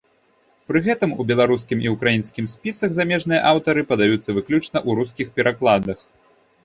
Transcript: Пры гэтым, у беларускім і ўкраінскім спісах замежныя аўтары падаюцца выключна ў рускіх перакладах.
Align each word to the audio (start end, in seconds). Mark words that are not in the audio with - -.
Пры 0.69 0.79
гэтым, 0.87 1.11
у 1.23 1.25
беларускім 1.31 1.83
і 1.87 1.91
ўкраінскім 1.95 2.45
спісах 2.53 2.89
замежныя 3.01 3.41
аўтары 3.53 3.81
падаюцца 3.93 4.29
выключна 4.39 4.77
ў 4.87 4.89
рускіх 5.01 5.27
перакладах. 5.37 5.99